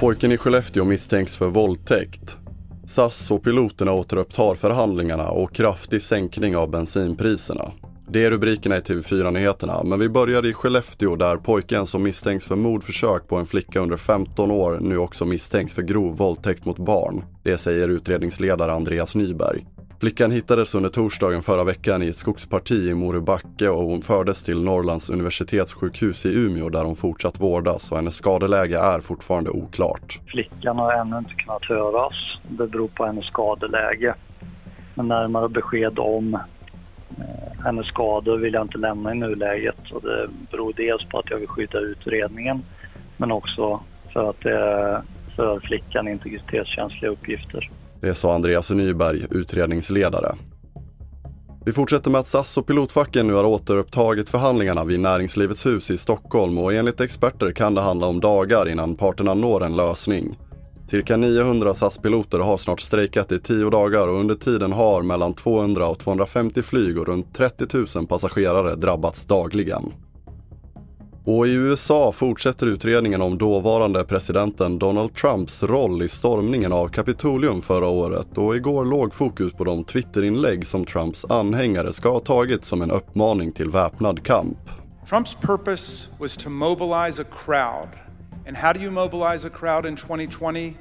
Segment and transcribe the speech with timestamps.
[0.00, 2.36] Pojken i Skellefteå misstänks för våldtäkt.
[2.86, 7.72] SAS och piloterna återupptar förhandlingarna och kraftig sänkning av bensinpriserna.
[8.08, 12.56] Det är rubrikerna i TV4-nyheterna, men vi börjar i Skellefteå där pojken som misstänks för
[12.56, 17.24] mordförsök på en flicka under 15 år nu också misstänks för grov våldtäkt mot barn.
[17.42, 19.66] Det säger utredningsledare Andreas Nyberg.
[20.02, 24.62] Flickan hittades under torsdagen förra veckan i ett skogsparti i Morubacke och hon fördes till
[24.62, 30.20] Norrlands universitetssjukhus i Umeå där hon fortsatt vårdas och hennes skadeläge är fortfarande oklart.
[30.26, 32.12] Flickan har ännu inte kunnat höras.
[32.48, 34.14] Det beror på hennes skadeläge.
[34.94, 40.28] Men närmare besked om eh, hennes skador vill jag inte lämna i nuläget och det
[40.50, 42.62] beror dels på att jag vill skydda utredningen
[43.16, 43.80] men också
[44.12, 45.02] för att det är
[45.36, 47.70] för flickan integritetskänsliga uppgifter.
[48.02, 50.34] Det sa Andreas Nyberg, utredningsledare.
[51.64, 55.98] Vi fortsätter med att SAS och pilotfacken nu har återupptagit förhandlingarna vid Näringslivets hus i
[55.98, 60.38] Stockholm och enligt experter kan det handla om dagar innan parterna når en lösning.
[60.86, 65.88] Cirka 900 SAS-piloter har snart strejkat i tio dagar och under tiden har mellan 200
[65.88, 69.92] och 250 flyg och runt 30 000 passagerare drabbats dagligen.
[71.24, 77.62] Och i USA fortsätter utredningen om dåvarande presidenten Donald Trumps roll i stormningen av Kapitolium
[77.62, 82.64] förra året och igår låg fokus på de Twitterinlägg som Trumps anhängare ska ha tagit
[82.64, 84.58] som en uppmaning till väpnad kamp.
[85.10, 87.88] Trump's purpose was to mobilize a crowd.
[88.48, 90.74] And how do you mobilize a crowd in 2020?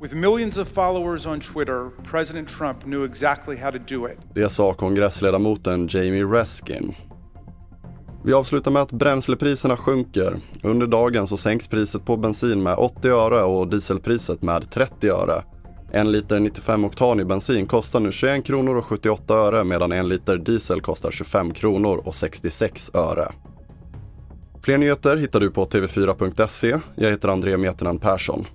[0.00, 4.18] With millions of followers on Twitter, President Trump knew exactly how to do it.
[4.34, 6.94] Det sa kongressledamoten Jamie Reskin.
[8.24, 10.36] Vi avslutar med att bränslepriserna sjunker.
[10.62, 15.42] Under dagen så sänks priset på bensin med 80 öre och dieselpriset med 30 öre.
[15.92, 20.36] En liter 95 oktanig bensin kostar nu 21 kronor och 78 öre medan en liter
[20.38, 23.32] diesel kostar 25 kronor och 66 öre.
[24.62, 26.80] Fler nyheter hittar du på tv4.se.
[26.94, 28.46] Jag heter André Meternan Persson.